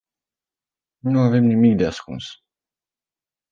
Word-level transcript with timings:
Nu 1.03 1.19
avem 1.19 1.45
nimic 1.49 1.77
de 1.83 1.87
ascuns. 1.91 2.31